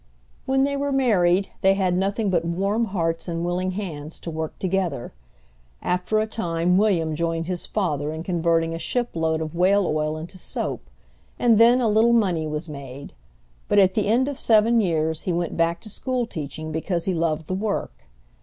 [0.47, 4.57] When they were married, they had nothing but warm hearts and willing hands to work
[4.57, 5.13] together.
[5.79, 10.17] After a time William joined his father in converting a ship load of whale oil
[10.17, 10.89] into soap,
[11.37, 13.13] and then a little money was made;
[13.67, 17.13] but at the end of seven years he went back to school teaching because he
[17.13, 17.93] loved the work.